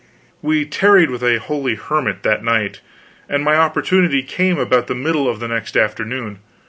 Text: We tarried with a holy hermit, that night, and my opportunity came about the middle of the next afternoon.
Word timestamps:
We 0.41 0.65
tarried 0.65 1.11
with 1.11 1.23
a 1.23 1.37
holy 1.37 1.75
hermit, 1.75 2.23
that 2.23 2.43
night, 2.43 2.81
and 3.29 3.43
my 3.43 3.55
opportunity 3.55 4.23
came 4.23 4.57
about 4.57 4.87
the 4.87 4.95
middle 4.95 5.29
of 5.29 5.39
the 5.39 5.47
next 5.47 5.77
afternoon. 5.77 6.39